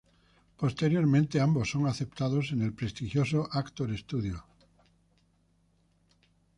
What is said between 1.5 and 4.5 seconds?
son aceptados en el prestigioso Actors Studio.